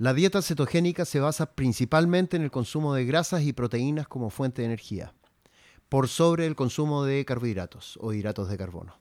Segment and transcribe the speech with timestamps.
[0.00, 4.62] La dieta cetogénica se basa principalmente en el consumo de grasas y proteínas como fuente
[4.62, 5.12] de energía,
[5.90, 8.96] por sobre el consumo de carbohidratos o hidratos de carbono.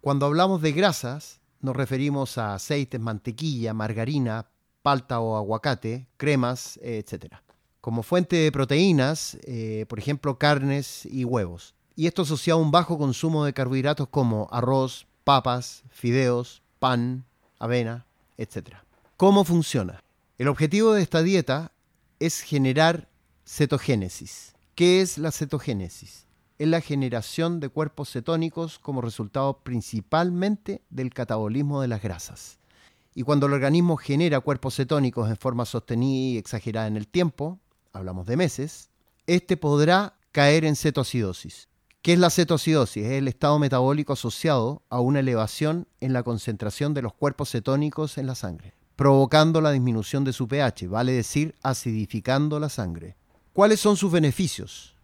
[0.00, 4.46] Cuando hablamos de grasas, nos referimos a aceites, mantequilla, margarina,
[4.82, 7.38] palta o aguacate, cremas, etc.
[7.80, 11.74] Como fuente de proteínas, eh, por ejemplo, carnes y huevos.
[11.96, 17.24] Y esto asociado a un bajo consumo de carbohidratos como arroz, papas, fideos, pan,
[17.58, 18.06] avena,
[18.36, 18.76] etc.
[19.16, 20.04] ¿Cómo funciona?
[20.38, 21.72] El objetivo de esta dieta
[22.20, 23.08] es generar
[23.46, 24.54] cetogénesis.
[24.74, 26.26] ¿Qué es la cetogénesis?
[26.58, 32.58] Es la generación de cuerpos cetónicos como resultado principalmente del catabolismo de las grasas.
[33.14, 37.58] Y cuando el organismo genera cuerpos cetónicos en forma sostenida y exagerada en el tiempo,
[37.94, 38.90] hablamos de meses,
[39.26, 41.70] este podrá caer en cetoacidosis.
[42.02, 43.06] ¿Qué es la cetoacidosis?
[43.06, 48.18] Es el estado metabólico asociado a una elevación en la concentración de los cuerpos cetónicos
[48.18, 53.14] en la sangre provocando la disminución de su pH, vale decir, acidificando la sangre.
[53.52, 54.94] ¿Cuáles son sus beneficios?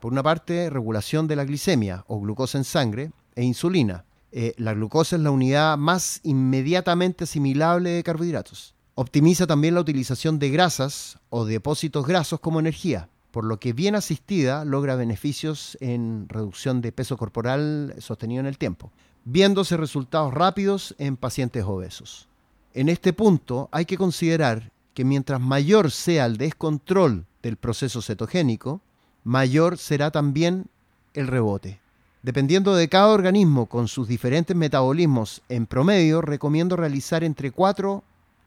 [0.00, 4.04] Por una parte, regulación de la glicemia o glucosa en sangre e insulina.
[4.32, 8.74] Eh, la glucosa es la unidad más inmediatamente asimilable de carbohidratos.
[8.94, 13.94] Optimiza también la utilización de grasas o depósitos grasos como energía, por lo que bien
[13.94, 18.92] asistida logra beneficios en reducción de peso corporal sostenido en el tiempo,
[19.24, 22.28] viéndose resultados rápidos en pacientes obesos.
[22.74, 28.80] En este punto hay que considerar que mientras mayor sea el descontrol del proceso cetogénico,
[29.24, 30.66] mayor será también
[31.12, 31.80] el rebote.
[32.22, 38.02] Dependiendo de cada organismo con sus diferentes metabolismos, en promedio recomiendo realizar entre 4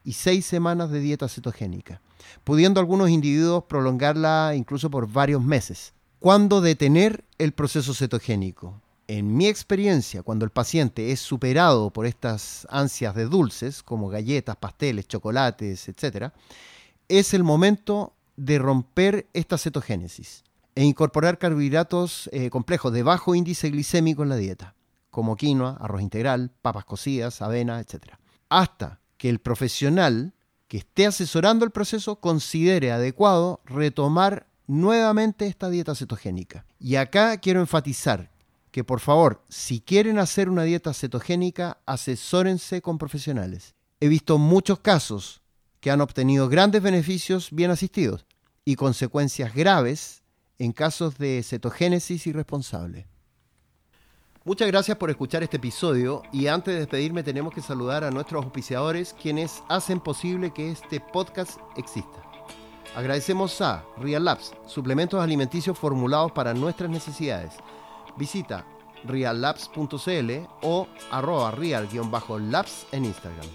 [0.06, 2.02] y 6 semanas de dieta cetogénica,
[2.44, 5.94] pudiendo algunos individuos prolongarla incluso por varios meses.
[6.20, 8.82] ¿Cuándo detener el proceso cetogénico?
[9.08, 14.56] En mi experiencia, cuando el paciente es superado por estas ansias de dulces, como galletas,
[14.56, 16.32] pasteles, chocolates, etc.,
[17.08, 23.70] es el momento de romper esta cetogénesis e incorporar carbohidratos eh, complejos de bajo índice
[23.70, 24.74] glicémico en la dieta,
[25.12, 28.16] como quinoa, arroz integral, papas cocidas, avena, etc.
[28.50, 30.34] Hasta que el profesional
[30.68, 36.66] que esté asesorando el proceso considere adecuado retomar nuevamente esta dieta cetogénica.
[36.80, 38.32] Y acá quiero enfatizar
[38.76, 43.74] que por favor, si quieren hacer una dieta cetogénica, asesórense con profesionales.
[44.02, 45.42] He visto muchos casos
[45.80, 48.26] que han obtenido grandes beneficios bien asistidos
[48.66, 50.24] y consecuencias graves
[50.60, 53.08] en casos de cetogénesis irresponsable.
[54.44, 58.44] Muchas gracias por escuchar este episodio y antes de despedirme tenemos que saludar a nuestros
[58.44, 62.22] auspiciadores quienes hacen posible que este podcast exista.
[62.94, 67.54] Agradecemos a Real Labs, suplementos alimenticios formulados para nuestras necesidades
[68.18, 68.66] visita
[69.06, 70.32] reallabs.cl
[70.62, 73.48] o arroba real-labs en Instagram.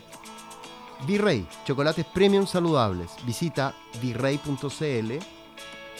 [1.06, 3.10] Virrey, chocolates premium saludables.
[3.24, 5.12] Visita virrey.cl